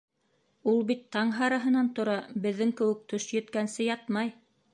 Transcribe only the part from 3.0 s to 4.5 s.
төш еткәнсе ятмай!